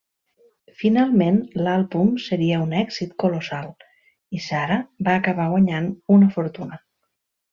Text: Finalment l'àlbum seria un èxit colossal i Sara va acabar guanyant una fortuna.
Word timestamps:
Finalment 0.77 1.35
l'àlbum 1.67 2.07
seria 2.23 2.61
un 2.63 2.73
èxit 2.79 3.13
colossal 3.25 3.69
i 4.39 4.43
Sara 4.47 4.79
va 5.09 5.15
acabar 5.23 5.47
guanyant 5.53 5.93
una 6.17 6.33
fortuna. 6.39 6.83